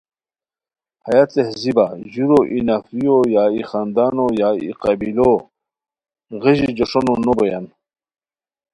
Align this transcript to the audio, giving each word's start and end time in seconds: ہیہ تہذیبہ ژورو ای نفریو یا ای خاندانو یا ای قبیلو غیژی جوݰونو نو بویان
ہیہ 1.05 1.23
تہذیبہ 1.31 1.85
ژورو 2.11 2.39
ای 2.51 2.59
نفریو 2.67 3.17
یا 3.33 3.43
ای 3.53 3.61
خاندانو 3.69 4.25
یا 4.39 4.49
ای 4.61 4.69
قبیلو 4.83 5.31
غیژی 6.41 6.69
جوݰونو 6.77 7.13
نو 7.25 7.31
بویان 7.37 7.65